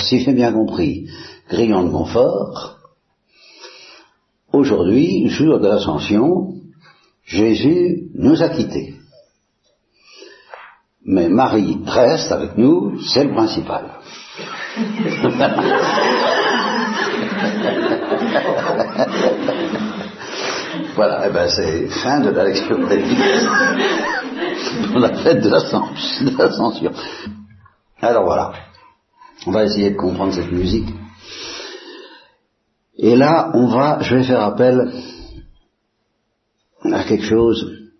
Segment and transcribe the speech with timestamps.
[0.00, 1.08] si j'ai bien compris,
[1.48, 2.78] grillon de confort,
[4.52, 6.54] aujourd'hui, jour de l'ascension,
[7.24, 8.94] Jésus nous a quittés.
[11.04, 13.92] Mais Marie reste avec nous, c'est le principal.
[20.94, 22.88] voilà, et eh ben c'est fin de la lecture pour
[25.00, 26.92] la fête de l'ascension.
[28.02, 28.52] Alors voilà,
[29.46, 30.88] on va essayer de comprendre cette musique.
[32.96, 34.92] Et là, on va, je vais faire appel
[36.84, 37.90] à quelque chose.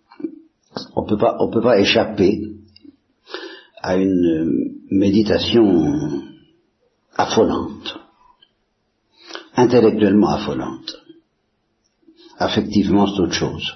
[0.94, 2.42] On peut pas, on peut pas échapper
[3.82, 6.22] à une méditation
[7.16, 7.98] affolante,
[9.56, 10.96] intellectuellement affolante.
[12.38, 13.74] Affectivement, c'est autre chose.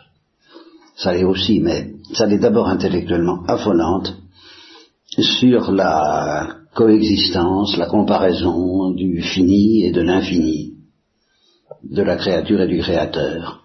[0.96, 4.14] Ça l'est aussi, mais ça l'est d'abord intellectuellement affolante
[5.06, 10.74] sur la coexistence, la comparaison du fini et de l'infini,
[11.82, 13.64] de la créature et du créateur.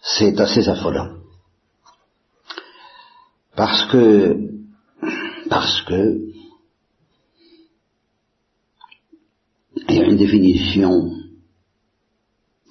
[0.00, 1.16] C'est assez affolant.
[3.56, 4.36] Parce que,
[5.48, 6.20] parce que,
[9.88, 11.10] il y a une définition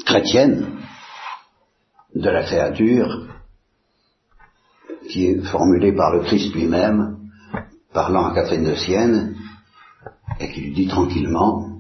[0.06, 0.80] chrétienne
[2.14, 3.28] de la créature
[5.10, 7.15] qui est formulée par le Christ lui-même,
[7.96, 9.36] parlant à Catherine de Sienne,
[10.40, 11.80] et qui lui dit tranquillement,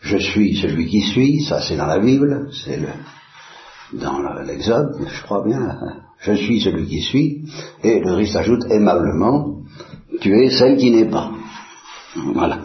[0.00, 5.22] je suis celui qui suis, ça c'est dans la Bible, c'est le, dans l'Exode, je
[5.22, 5.78] crois bien,
[6.20, 7.44] je suis celui qui suis,
[7.84, 9.62] et le Christ ajoute aimablement,
[10.20, 11.30] tu es celle qui n'est pas.
[12.34, 12.62] Voilà.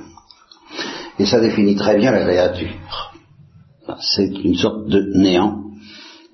[1.20, 2.74] Et ça définit très bien la créature.
[4.00, 5.62] C'est une sorte de néant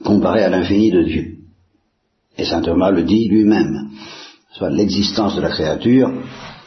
[0.04, 1.38] comparé à l'infini de Dieu.
[2.38, 3.90] Et saint Thomas le dit lui-même.
[4.58, 6.12] Soit l'existence de la créature,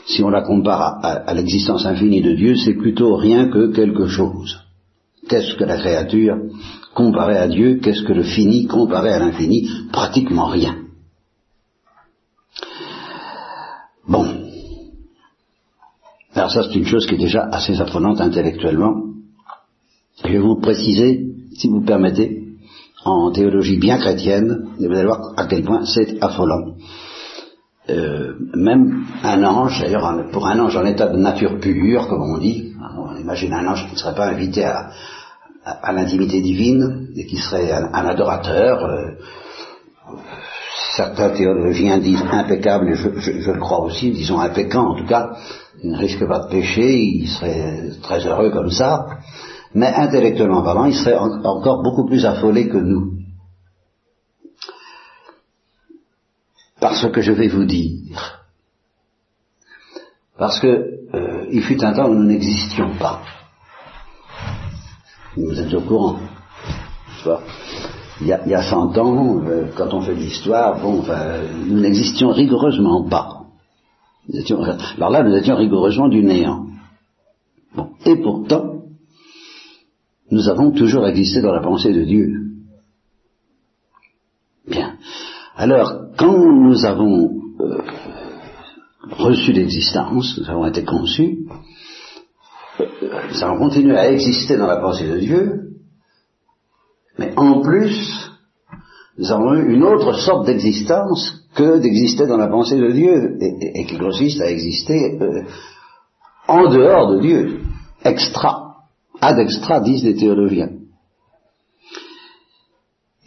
[0.06, 4.60] si on la compare à, l'existence infinie de Dieu, c'est plutôt rien que quelque chose.
[5.28, 6.36] Qu'est-ce que la créature
[6.94, 9.68] comparée à Dieu Qu'est-ce que le fini comparé à l'infini?
[9.92, 10.76] Pratiquement rien.
[14.06, 14.24] Bon.
[16.34, 19.02] Alors ça, c'est une chose qui est déjà assez apprenante intellectuellement.
[20.24, 21.26] Je vais vous préciser,
[21.56, 22.44] si vous permettez,
[23.04, 26.76] en théologie bien chrétienne, vous allez voir à quel point c'est affolant.
[27.90, 32.38] Euh, même un ange, d'ailleurs pour un ange en état de nature pure, comme on
[32.38, 34.90] dit, on imagine un ange qui ne serait pas invité à,
[35.92, 38.84] l'intimité divine et qui serait un, adorateur.
[38.84, 40.16] Euh,
[40.96, 45.30] certains théologiens disent impeccable, et je, je, le crois aussi, disons impeccant en tout cas,
[45.82, 49.06] il ne risque pas de pécher, il serait très heureux comme ça
[49.74, 53.09] mais intellectuellement parlant, il serait encore beaucoup plus affolé que nous.
[56.80, 58.40] Par ce que je vais vous dire.
[60.38, 60.66] Parce que
[61.14, 63.22] euh, il fut un temps où nous n'existions pas.
[65.36, 66.18] Vous êtes au courant.
[68.22, 71.04] Il y, a, il y a 100 ans, euh, quand on fait l'histoire, bon,
[71.66, 73.44] nous n'existions rigoureusement pas.
[74.96, 76.66] alors là, nous étions rigoureusement du néant.
[78.06, 78.82] Et pourtant,
[80.30, 82.46] nous avons toujours existé dans la pensée de Dieu.
[84.66, 84.96] Bien.
[85.60, 87.82] Alors, quand nous avons euh,
[89.10, 91.40] reçu l'existence, nous avons été conçus,
[92.80, 92.86] euh,
[93.30, 95.72] nous avons continué à exister dans la pensée de Dieu,
[97.18, 98.30] mais en plus,
[99.18, 103.84] nous avons eu une autre sorte d'existence que d'exister dans la pensée de Dieu, et,
[103.84, 105.42] qui consiste à exister euh,
[106.48, 107.60] en dehors de Dieu,
[108.02, 108.76] extra
[109.20, 110.70] ad extra, disent les théologiens.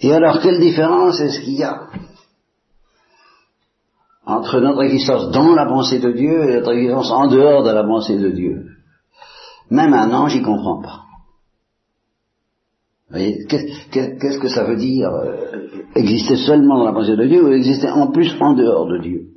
[0.01, 1.89] Et alors, quelle différence est-ce qu'il y a?
[4.25, 7.83] Entre notre existence dans la pensée de Dieu et notre existence en dehors de la
[7.83, 8.65] pensée de Dieu
[9.69, 11.01] Même un ange n'y comprend pas.
[13.13, 17.89] Qu'est-ce que ça veut dire euh, exister seulement dans la pensée de Dieu ou exister
[17.89, 19.33] en plus en dehors de Dieu?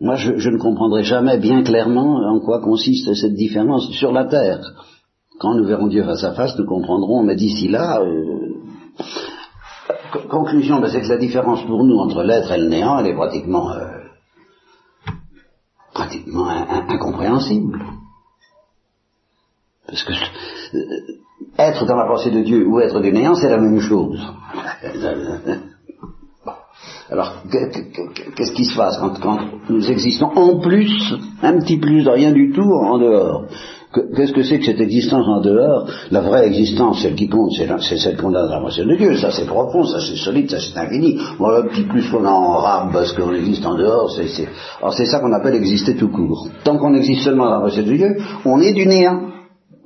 [0.00, 4.60] Moi, je, ne comprendrai jamais bien clairement en quoi consiste cette différence sur la terre.
[5.40, 8.54] Quand nous verrons Dieu face à face, nous comprendrons, mais d'ici là, euh,
[10.28, 13.72] conclusion, c'est que la différence pour nous entre l'être et le néant, elle est pratiquement,
[13.72, 13.86] euh,
[15.92, 17.84] pratiquement incompréhensible.
[19.86, 20.78] Parce que euh,
[21.58, 24.20] être dans la pensée de Dieu ou être du néant, c'est la même chose.
[27.10, 29.38] Alors, qu'est-ce qui se passe quand,
[29.70, 33.46] nous existons en plus, un petit plus de rien du tout en dehors?
[33.90, 35.88] Qu'est-ce que c'est que cette existence en dehors?
[36.10, 39.16] La vraie existence, celle qui compte, c'est celle qu'on a dans la moitié de Dieu.
[39.16, 41.18] Ça c'est profond, ça c'est solide, ça c'est infini.
[41.38, 44.46] Bon, petit plus qu'on a en rame parce qu'on existe en dehors, c'est
[44.78, 46.48] alors c'est ça qu'on appelle exister tout court.
[46.64, 49.30] Tant qu'on existe seulement dans la moitié de Dieu, on est du néant.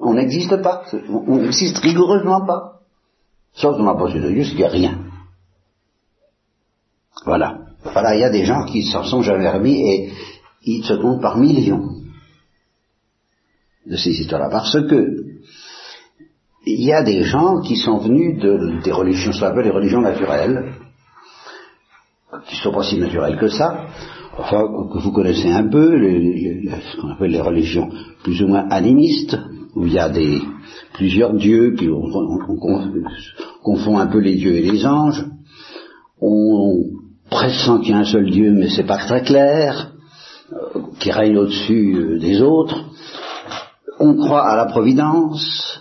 [0.00, 0.82] On n'existe pas.
[1.28, 2.81] On n'existe rigoureusement pas.
[3.55, 4.98] Sauf dans la moitié de Dieu, c'est qu'il n'y a rien.
[7.25, 7.58] Voilà.
[7.84, 10.12] Voilà, il y a des gens qui s'en sont jamais remis et
[10.64, 12.01] ils se comptent par millions
[13.87, 14.49] de ces histoires-là.
[14.50, 15.23] Parce que
[16.64, 19.70] il y a des gens qui sont venus de, des religions, ce qu'on appelle les
[19.70, 20.75] religions naturelles,
[22.46, 23.87] qui sont pas si naturelles que ça,
[24.38, 24.62] enfin,
[24.93, 27.90] que vous connaissez un peu, ce qu'on appelle les religions
[28.23, 29.37] plus ou moins animistes,
[29.75, 30.40] où il y a des,
[30.94, 32.38] plusieurs dieux, qui on,
[33.62, 35.25] confond un peu les dieux et les anges,
[36.20, 36.84] on
[37.31, 39.93] pressent qu'il y a un seul dieu, mais c'est pas très clair,
[40.52, 42.92] euh, qui règne au-dessus euh, des autres,
[44.02, 45.81] on croit à la providence,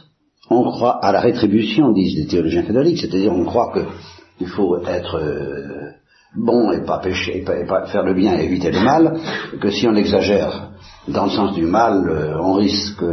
[0.50, 5.15] on croit à la rétribution, disent les théologiens catholiques, c'est-à-dire on croit qu'il faut être
[5.15, 5.91] euh,
[6.35, 9.18] bon et pas pécher, faire le bien et éviter le mal,
[9.59, 10.69] que si on exagère
[11.07, 13.03] dans le sens du mal, euh, on risque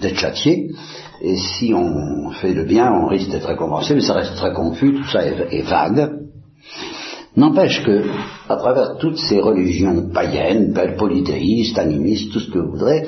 [0.00, 0.70] d'être châtié,
[1.20, 4.92] et si on fait le bien, on risque d'être récompensé, mais ça reste très confus,
[4.94, 6.18] tout ça est, vague.
[7.36, 8.02] N'empêche que,
[8.48, 13.06] à travers toutes ces religions païennes, polythéistes, animistes, tout ce que vous voudrez,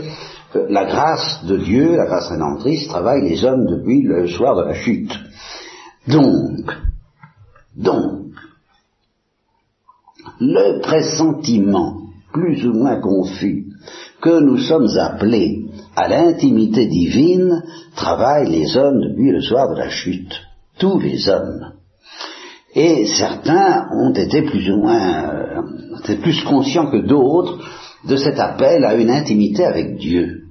[0.68, 4.74] la grâce de Dieu, la grâce rédemptrice, travaille les hommes depuis le soir de la
[4.74, 5.12] chute.
[6.08, 6.70] Donc,
[7.76, 8.24] donc,
[10.40, 12.00] le pressentiment
[12.32, 13.66] plus ou moins confus
[14.20, 15.66] que nous sommes appelés
[15.96, 17.62] à l'intimité divine
[17.94, 20.34] travaille les hommes depuis le soir de la chute.
[20.78, 21.72] Tous les hommes.
[22.74, 25.30] Et certains ont été plus ou moins,
[26.08, 27.58] euh, plus conscients que d'autres
[28.08, 30.43] de cet appel à une intimité avec Dieu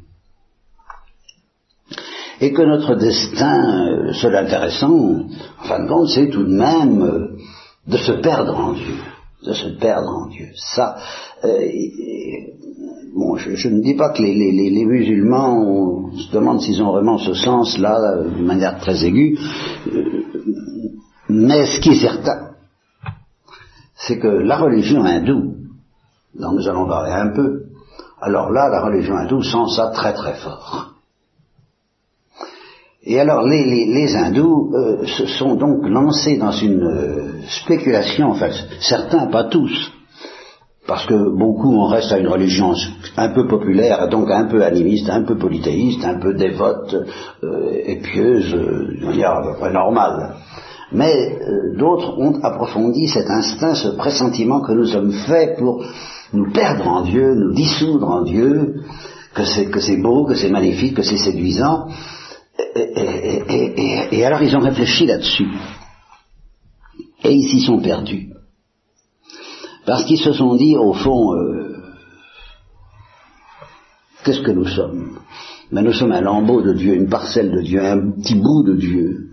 [2.44, 7.01] et que notre destin, euh, seul intéressant, en fin de compte, c'est tout de même
[7.01, 7.38] euh,
[7.88, 8.95] de se perdre en Dieu,
[9.45, 10.48] de se perdre en Dieu.
[10.56, 10.98] Ça,
[11.45, 11.57] euh,
[13.16, 18.24] bon, je, ne dis pas que les, musulmans se demande s'ils ont vraiment ce sens-là,
[18.24, 19.39] de manière très aiguë,
[21.30, 22.56] mais ce qui est certain,
[23.96, 25.54] c'est que la religion hindoue,
[26.38, 27.68] dont nous allons parler un peu,
[28.22, 30.93] alors là, la religion hindoue sent ça très très fort.
[33.05, 38.47] Et alors les, hindous euh, se sont donc lancés dans une euh, spéculation, enfin
[38.79, 39.91] certains, pas tous,
[40.88, 42.73] parce que beaucoup on reste à une religion
[43.17, 46.95] un peu populaire, donc un peu animiste, un peu polythéiste, un peu dévote
[47.44, 50.35] euh, et pieuse, de manière à peu près normale.
[50.94, 51.39] Mais
[51.75, 55.83] d'autres ont approfondi cet instinct, ce pressentiment que nous sommes faits pour
[56.31, 58.75] nous perdre en Dieu, nous dissoudre en Dieu,
[59.33, 61.88] que c'est beau, que c'est magnifique, que c'est séduisant,
[62.57, 65.47] et, alors ils ont réfléchi là-dessus.
[67.23, 68.29] Et ils s'y sont perdus.
[69.85, 71.83] Parce qu'ils se sont dit, au fond, euh,
[74.23, 75.19] qu'est-ce que nous sommes?
[75.71, 78.75] Mais Nous sommes un lambeau de Dieu, une parcelle de Dieu, un petit bout de
[78.75, 79.29] Dieu.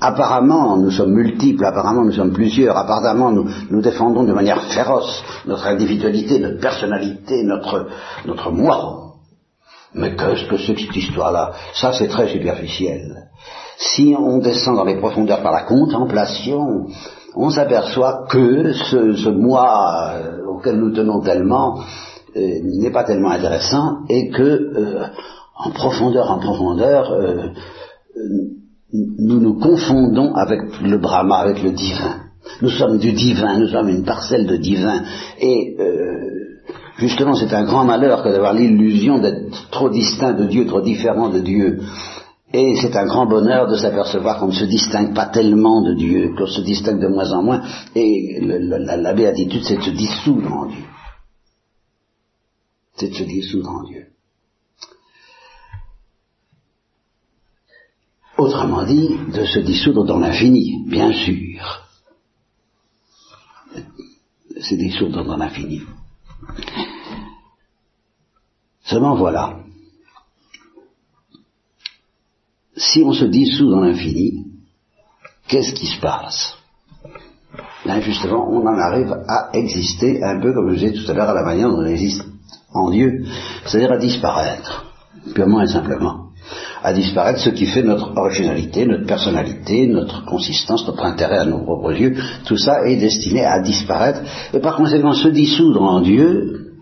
[0.00, 5.22] Apparemment, nous sommes multiples, apparemment, nous sommes plusieurs, apparemment, nous, nous défendons de manière féroce
[5.46, 7.86] notre individualité, notre personnalité, notre,
[8.26, 9.11] notre moi.
[9.94, 11.52] Mais qu'est-ce que c'est que cette histoire-là?
[11.74, 13.28] Ça, c'est très superficiel.
[13.76, 16.86] Si on descend dans les profondeurs par la contemplation,
[17.34, 21.80] on s'aperçoit que ce, moi euh, auquel nous tenons tellement
[22.36, 25.06] euh, n'est pas tellement intéressant et que, euh,
[25.56, 27.12] en profondeur, en profondeur,
[28.92, 32.22] nous nous confondons avec le Brahma, avec le divin.
[32.62, 35.02] Nous sommes du divin, nous sommes une parcelle de divin.
[35.38, 35.76] Et
[36.98, 41.28] Justement, c'est un grand malheur que d'avoir l'illusion d'être trop distinct de Dieu, trop différent
[41.30, 41.80] de Dieu.
[42.52, 46.34] Et c'est un grand bonheur de s'apercevoir qu'on ne se distingue pas tellement de Dieu,
[46.36, 47.62] qu'on se distingue de moins en moins.
[47.94, 50.84] Et la, béatitude, c'est de se dissoudre en Dieu.
[52.96, 54.06] C'est de se dissoudre en Dieu.
[58.36, 61.88] Autrement dit, de se dissoudre dans l'infini, bien sûr.
[64.60, 65.80] Se dissoudre dans l'infini.
[68.84, 69.58] Seulement voilà,
[72.76, 74.46] si on se dissout dans l'infini,
[75.48, 76.58] qu'est-ce qui se passe?
[77.84, 81.30] Là, justement, on en arrive à exister un peu comme je disais tout à l'heure
[81.30, 82.22] à la manière dont on existe
[82.72, 83.24] en Dieu,
[83.66, 84.92] c'est-à-dire à disparaître,
[85.34, 86.21] purement et simplement.
[86.82, 91.62] À disparaître ce qui fait notre originalité, notre personnalité, notre consistance, notre intérêt à nos
[91.62, 94.20] propres yeux, tout ça est destiné à disparaître,
[94.52, 96.72] et par conséquent se dissoudre en Dieu,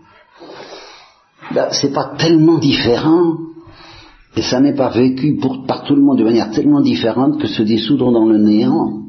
[1.53, 3.35] ben, c'est pas tellement différent
[4.37, 7.63] Et ça n'est pas vécu par tout le monde de manière tellement différente que se
[7.63, 9.01] dissoudre dans le néant.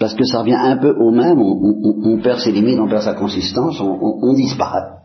[0.00, 3.14] Parce que ça revient un peu au même, on, perd ses limites, on perd sa
[3.14, 4.98] consistance, on, disparaît.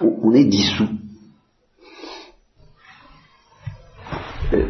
[0.00, 0.88] On, est dissous.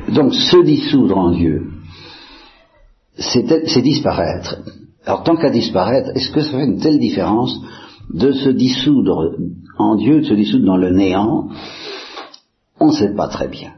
[0.09, 1.69] Donc se dissoudre en Dieu,
[3.19, 4.59] c'est disparaître.
[5.05, 7.61] Alors tant qu'à disparaître, est-ce que ça fait une telle différence
[8.11, 9.37] de se dissoudre
[9.78, 11.49] en Dieu, de se dissoudre dans le néant?
[12.78, 13.73] On ne sait pas très bien.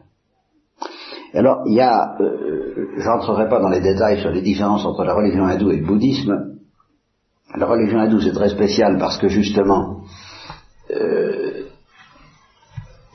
[1.34, 5.14] Alors, il y a, euh, j'entrerai pas dans les détails sur les différences entre la
[5.14, 6.56] religion hindoue et le bouddhisme.
[7.54, 10.02] La religion hindoue, c'est très spécial parce que justement,
[10.90, 11.47] euh,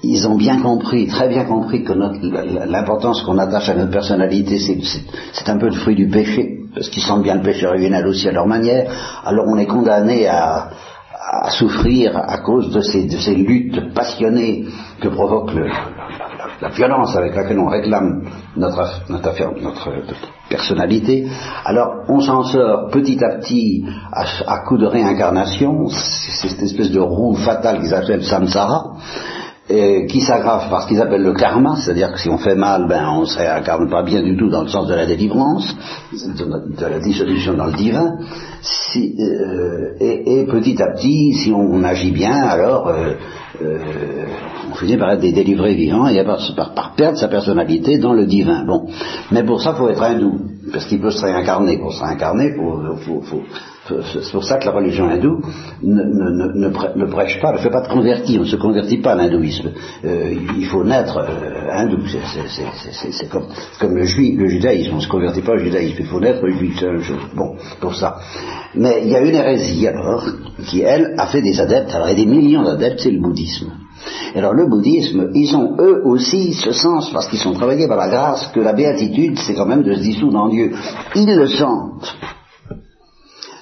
[0.03, 5.49] ils ont bien compris, très bien compris que l'importance qu'on attache à notre personnalité, c'est
[5.49, 8.33] un peu le fruit du péché, parce qu'ils sentent bien le péché original aussi à
[8.33, 8.91] leur manière.
[9.23, 10.69] Alors on est condamné à,
[11.51, 14.65] souffrir à cause de ces, luttes passionnées
[15.01, 15.51] que provoque
[16.61, 18.23] la, violence avec laquelle on réclame
[18.57, 18.83] notre
[20.49, 21.27] personnalité.
[21.63, 26.91] Alors on s'en sort petit à petit à, à coup de réincarnation, c'est cette espèce
[26.91, 28.97] de roue fatale qu'ils appellent samsara,
[29.67, 33.07] qui s'aggrave par ce qu'ils appellent le karma, c'est-à-dire que si on fait mal, ben
[33.09, 35.73] on ne incarne pas bien du tout dans le sens de la délivrance,
[36.11, 38.17] de, la dissolution dans le divin,
[38.95, 43.13] euh, et, petit à petit, si on, agit bien, alors euh,
[43.61, 43.77] euh,
[44.71, 46.39] on finit par être des délivrés vivants et par,
[46.75, 48.65] par, perdre sa personnalité dans le divin.
[48.65, 48.87] Bon,
[49.31, 50.39] mais pour ça, il faut être hindou,
[50.71, 51.77] parce qu'il peut se réincarner.
[51.77, 53.41] Pour se réincarner, il faut,
[53.87, 55.41] c'est pour ça que la religion hindoue
[55.83, 59.71] ne, prêche pas, ne fait pas de convertir, on ne se convertit pas à l'hindouisme.
[60.05, 65.09] Euh, il faut naître euh, hindou, c'est comme, le, juif, le judaïsme, on ne se
[65.09, 67.35] convertit pas au judaïsme, il faut naître juif, c'est.
[67.35, 68.19] Bon, pour ça.
[68.75, 70.25] Mais il y a une hérésie alors,
[70.65, 73.71] qui elle a fait des adeptes, alors a des millions d'adeptes, c'est le bouddhisme.
[74.33, 78.07] Alors le bouddhisme, ils ont eux aussi ce sens, parce qu'ils sont travaillés par la
[78.07, 80.71] grâce, que la béatitude, c'est quand même de se dissoudre en Dieu.
[81.15, 82.15] Ils le sentent.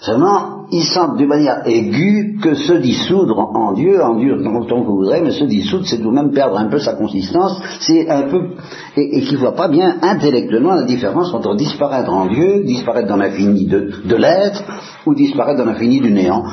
[0.01, 4.96] Seulement, ils sentent d'une manière aiguë que se dissoudre en Dieu, en Dieu que vous
[4.96, 8.24] voudrez, mais se dissoudre, c'est tout de même perdre un peu sa consistance, c'est un
[8.24, 8.41] peu,
[8.98, 13.10] et, et qu'ils ne voient pas bien intellectuellement la différence entre disparaître en Dieu, disparaître
[13.10, 14.63] dans l'infini de, de l'être,
[15.05, 16.43] ou disparaître dans l'infini du néant.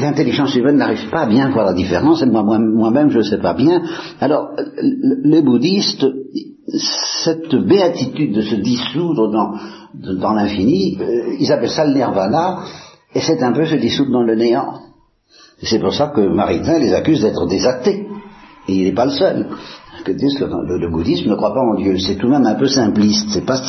[0.00, 3.52] L'intelligence humaine n'arrive pas à bien voir la différence, et moi-même je ne sais pas
[3.52, 3.82] bien.
[4.20, 4.48] Alors,
[5.24, 6.06] les bouddhistes,
[7.22, 9.52] cette béatitude de se dissoudre dans,
[9.94, 12.64] dans l'infini, euh, ils appellent ça le nirvana,
[13.14, 14.80] et c'est un peu se dissoudre dans le néant.
[15.62, 18.06] C'est pour ça que Maritain les accuse d'être des athées.
[18.68, 19.48] Et il n'est pas le seul.
[20.04, 21.98] Que le, le, bouddhisme ne croit pas en Dieu.
[21.98, 23.28] C'est tout de même un peu simpliste.
[23.30, 23.60] C'est pas,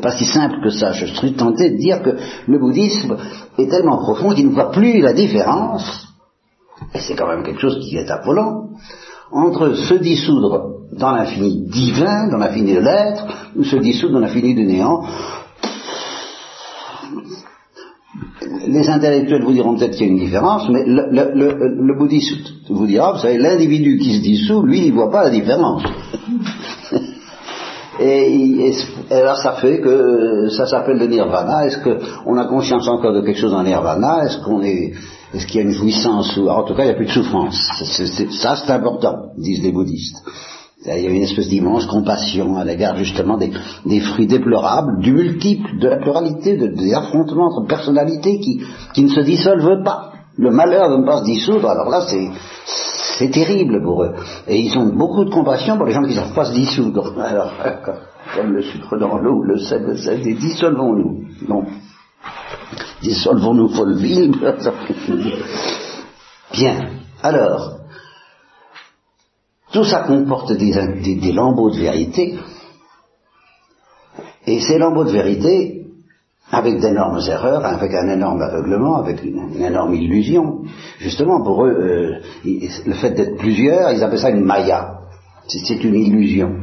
[0.00, 0.92] pas si simple que ça.
[0.92, 3.16] Je suis tenté de dire que le bouddhisme
[3.58, 6.06] est tellement profond qu'il ne voit plus la différence.
[6.94, 8.68] Et c'est quand même quelque chose qui est affolant
[9.32, 14.54] entre se dissoudre dans l'infini divin, dans l'infini de l'être, ou se dissoudre dans l'infini
[14.54, 15.02] du néant,
[18.66, 23.12] les intellectuels vous diront peut-être qu'il y a une différence, mais le, bouddhiste vous dira,
[23.12, 25.82] vous savez, l'individu qui se dissout, lui, il ne voit pas la différence.
[28.00, 28.72] et,
[29.10, 31.66] alors ça fait que ça s'appelle le nirvana.
[31.66, 34.24] Est-ce qu'on a conscience encore de quelque chose en nirvana?
[34.24, 34.92] Est-ce qu'on est,
[35.34, 37.12] est-ce qu'il y a une jouissance ou, En tout cas, il n'y a plus de
[37.12, 37.56] souffrance.
[38.30, 40.22] ça, c'est important, disent les bouddhistes.
[40.86, 45.78] Il y a une espèce d'immense compassion à l'égard justement des, fruits déplorables, du multiple,
[45.78, 48.62] de la pluralité, des affrontements entre personnalités qui,
[48.94, 50.12] qui ne se dissolvent pas.
[50.38, 52.30] Le malheur de ne pas se dissoudre, alors là c'est,
[53.18, 54.14] c'est terrible pour eux.
[54.48, 57.12] Et ils ont beaucoup de compassion pour les gens qui ne savent pas se dissoudre.
[57.20, 57.52] Alors,
[58.34, 61.26] comme le sucre dans l'eau, le sel, le sel, dissolvons-nous.
[61.46, 61.64] Non.
[63.02, 64.32] Dissolvons-nous, Folleville.
[66.54, 66.88] Bien.
[67.22, 67.79] Alors,
[69.72, 72.38] tout ça comporte des, lambeaux de vérité,
[74.46, 75.86] et ces lambeaux de vérité,
[76.50, 80.62] avec d'énormes erreurs, avec un énorme aveuglement, avec une, énorme illusion,
[80.98, 84.98] justement pour eux, euh, le fait d'être plusieurs, ils appellent ça une maya,
[85.46, 86.56] c'est une illusion.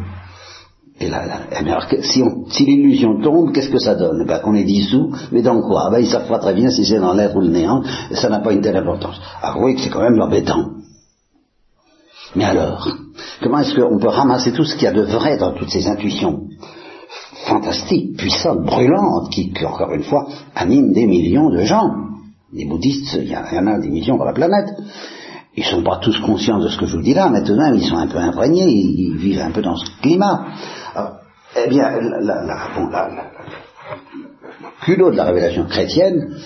[0.99, 1.21] Et là,
[1.51, 4.25] eh si, l'illusion tombe, qu'est-ce que ça donne?
[4.25, 5.89] Ben, Qu'on est dissous, mais dans quoi?
[5.91, 8.39] Ben, Ils savent pas très bien si c'est dans l'être ou le néant, ça n'a
[8.39, 9.15] pas une telle importance.
[9.43, 10.76] Alors oui, c'est quand même embêtant.
[12.35, 12.87] Mais alors,
[13.41, 15.87] comment est-ce qu'on peut ramasser tout ce qu'il y a de vrai dans toutes ces
[15.87, 16.47] intuitions
[17.45, 21.89] fantastiques, puissantes, brûlantes, qui, encore une fois, animent des millions de gens?
[22.53, 24.69] Les bouddhistes, il y, en a des millions dans la planète.
[25.55, 27.83] Ils ne sont pas tous conscients de ce que je vous dis là, maintenant ils
[27.83, 30.45] sont un peu imprégnés, ils vivent un peu dans ce climat.
[31.55, 32.89] eh bien, la, la, bon,
[34.83, 36.37] culot de la révélation chrétienne,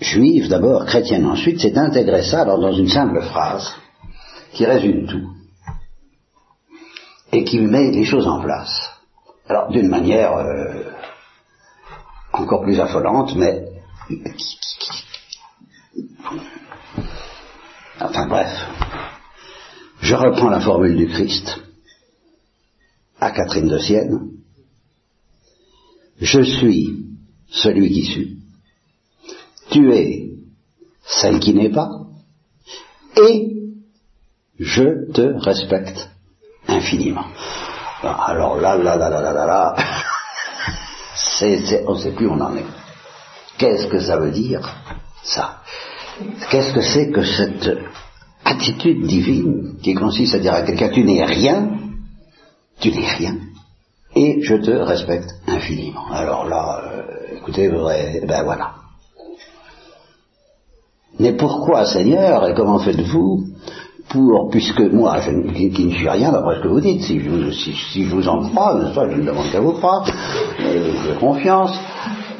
[0.00, 3.72] juive d'abord, chrétienne ensuite, c'est d'intégrer ça dans une simple phrase
[4.56, 5.32] qui résume tout.
[7.44, 8.90] qui met les choses en place.
[9.46, 10.84] Alors d'une manière euh,
[12.32, 13.68] encore plus affolante, mais
[18.00, 18.50] enfin bref,
[20.00, 21.60] je reprends la formule du Christ
[23.20, 24.30] à Catherine de Sienne.
[26.18, 27.04] Je suis
[27.50, 28.38] celui qui suis.
[29.70, 30.30] Tu es
[31.04, 31.90] celle qui n'est pas.
[33.18, 33.55] Et
[34.58, 36.08] je te respecte
[36.68, 37.26] infiniment.
[38.02, 39.74] Alors là, là, là, là, là, là, là,
[41.86, 42.64] on ne sait plus où on en est.
[43.58, 44.60] Qu'est-ce que ça veut dire,
[45.22, 45.58] ça?
[46.50, 47.78] Qu'est-ce que c'est que cette
[48.44, 51.70] attitude divine qui consiste à dire à quelqu'un, tu n'es rien,
[52.80, 53.36] tu n'es rien,
[54.14, 56.06] et je te respecte infiniment.
[56.12, 58.74] Alors là, euh, écoutez, ben voilà.
[61.18, 63.46] Mais pourquoi, Seigneur, et comment faites-vous
[64.08, 68.04] pour, puisque moi, je, qui, ne suis rien d'après ce que vous dites, si je,
[68.08, 70.04] vous, je en crois, je ne demande qu'à vous croire,
[70.60, 71.78] euh, j'ai confiance,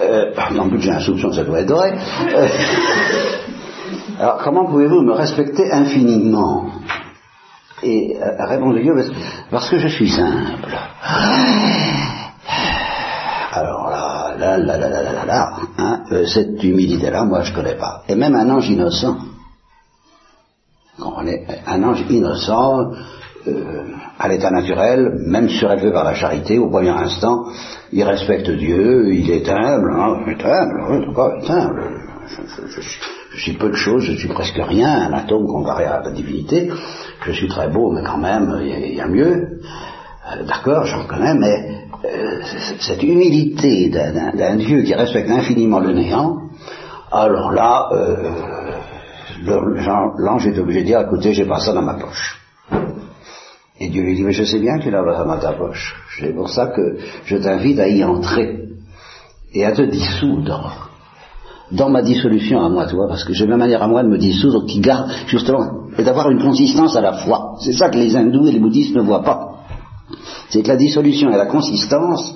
[0.00, 1.96] euh, en plus j'ai un soupçon que ça doit être vrai.
[2.34, 2.48] Euh,
[4.18, 6.66] alors comment pouvez-vous me respecter infiniment?
[7.82, 8.94] Et euh, répondez Dieu,
[9.50, 10.74] parce que je suis simple.
[13.52, 17.74] Alors là, là, là, là, là, là, là, hein, euh, cette humilité-là, moi je connais
[17.74, 18.02] pas.
[18.08, 19.16] Et même un ange innocent,
[20.98, 22.92] un ange innocent,
[23.48, 23.84] euh,
[24.18, 27.44] à l'état naturel, même surélevé par la charité, au premier instant,
[27.92, 31.82] il respecte Dieu, il est humble, hein, il est humble, oui, il est humble.
[33.32, 36.70] Je, suis peu de choses, je suis presque rien, un atome comparé à la divinité.
[37.24, 39.60] Je suis très beau, mais quand même, il y, a mieux.
[40.32, 42.40] Euh, d'accord, je reconnais, mais euh,
[42.80, 46.36] cette humilité d'un Dieu qui respecte infiniment le néant,
[47.12, 48.16] alors là, euh,
[49.44, 52.40] l'ange est obligé de dire, écoutez, j'ai pas ça dans ma poche.
[53.78, 55.94] Et Dieu lui dit, mais je sais bien que tu l'as dans ta poche.
[56.18, 58.68] C'est pour ça que je t'invite à y entrer
[59.52, 60.90] et à te dissoudre
[61.72, 64.18] dans ma dissolution à moi, toi, parce que j'ai ma manière à moi de me
[64.18, 67.56] dissoudre qui garde, justement, et d'avoir une consistance à la fois.
[67.60, 69.64] C'est ça que les hindous et les bouddhistes ne voient pas.
[70.48, 72.34] C'est que la dissolution et la consistance,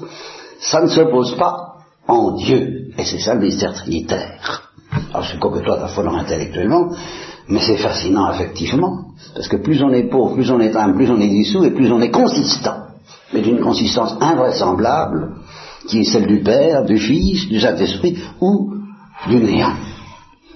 [0.59, 1.75] ça ne s'oppose pas
[2.09, 2.91] en Dieu.
[2.99, 4.70] Et c'est ça le mystère trinitaire.
[5.13, 6.91] Alors c'est quoi que toi t'affolant intellectuellement,
[7.49, 9.07] mais c'est fascinant affectivement.
[9.35, 11.71] Parce que plus on est pauvre, plus on est humble, plus on est dissous, et
[11.71, 12.85] plus on est consistant.
[13.33, 15.37] Mais d'une consistance invraisemblable,
[15.87, 18.75] qui est celle du Père, du Fils, du Saint-Esprit, ou
[19.29, 19.75] du néant.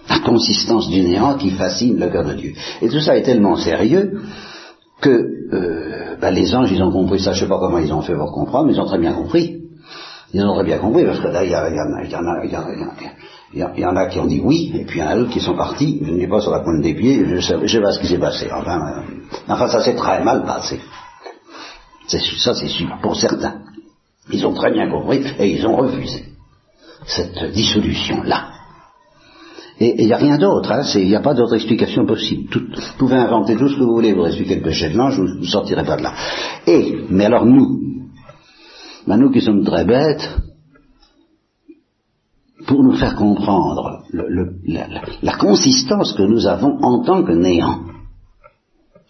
[0.08, 2.52] La consistance du néant qui fascine le cœur de Dieu.
[2.82, 4.22] Et tout ça est tellement sérieux
[5.00, 7.32] que euh, ben, les anges, ils ont compris ça.
[7.32, 9.12] Je ne sais pas comment ils ont fait pour comprendre, mais ils ont très bien
[9.12, 9.62] compris.
[10.32, 11.54] Ils ont très bien compris, parce que là, il y,
[13.62, 15.56] en a qui ont dit oui, et puis il y en a d'autres qui sont
[15.56, 18.06] partis, je n'ai pas sur la pointe des pieds, je ne sais, pas ce qui
[18.06, 18.48] s'est passé.
[18.52, 19.02] Enfin, euh,
[19.48, 20.80] enfin ça s'est très mal passé.
[22.06, 23.62] Ça, c'est sûr, pour certains.
[24.30, 26.24] Ils ont très bien compris, et ils ont refusé
[27.06, 28.48] cette dissolution-là.
[29.80, 32.48] Et il n'y a rien d'autre, hein, il n'y a pas d'autre explication possible.
[32.54, 35.26] vous pouvez inventer tout ce que vous voulez pour expliquer le péché de l'ange, vous
[35.26, 36.14] ne sortirez pas de là.
[36.66, 37.80] Et, mais alors nous,
[39.06, 40.30] ben nous qui sommes très bêtes,
[42.66, 47.80] pour nous faire comprendre la, consistance que nous avons en tant que néant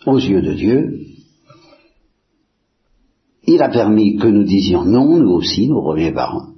[0.07, 0.99] aux yeux de Dieu,
[3.47, 6.49] il a permis que nous disions non, nous aussi, nos premiers parents,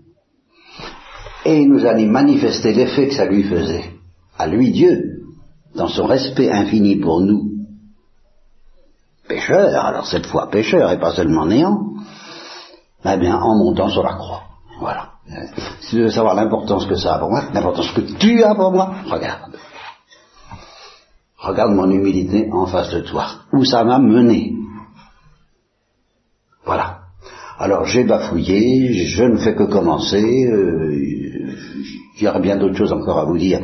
[1.44, 3.92] et il nous a manifester l'effet que ça lui faisait
[4.38, 5.22] à lui Dieu,
[5.74, 7.52] dans son respect infini pour nous,
[9.28, 11.94] pécheurs, alors cette fois pécheurs et pas seulement néant,
[13.04, 14.42] eh bien en montant sur la croix.
[14.80, 15.15] Voilà.
[15.80, 18.72] Si tu veux savoir l'importance que ça a pour moi, l'importance que tu as pour
[18.72, 19.52] moi, regarde.
[21.38, 23.26] Regarde mon humilité en face de toi.
[23.52, 24.52] Où ça m'a mené.
[26.64, 26.98] Voilà.
[27.58, 30.94] Alors j'ai bafouillé, je ne fais que commencer, euh,
[32.16, 33.60] il y aura bien d'autres choses encore à vous dire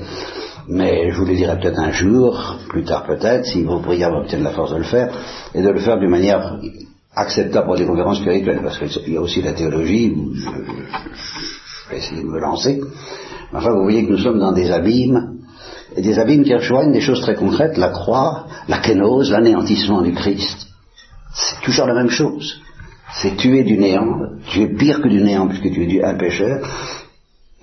[0.69, 4.45] mais je vous le dirai peut-être un jour, plus tard peut-être, si vos prières obtiennent
[4.45, 5.13] la force de le faire,
[5.55, 6.59] et de le faire d'une manière
[7.15, 10.15] acceptable pour les conférences spirituelles, parce qu'il y a aussi la théologie,
[11.97, 12.81] essayer de me lancer.
[13.53, 15.39] Enfin, vous voyez que nous sommes dans des abîmes,
[15.97, 20.13] et des abîmes qui rejoignent des choses très concrètes, la croix, la kénose, l'anéantissement du
[20.13, 20.69] Christ.
[21.35, 22.61] C'est toujours la même chose.
[23.15, 26.67] C'est tuer du néant, tu es pire que du néant puisque tu es un pécheur,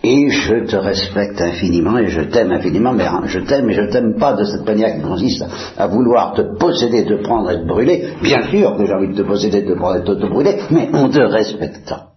[0.04, 4.16] et je te respecte infiniment et je t'aime infiniment, mais je t'aime et je t'aime
[4.18, 5.44] pas de cette manière qui consiste
[5.76, 8.14] à, vouloir te posséder, te prendre et te brûler.
[8.22, 10.56] Bien sûr que j'ai envie de te posséder, de te prendre et de te brûler,
[10.72, 12.10] mais en te respectant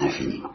[0.00, 0.50] infiniment.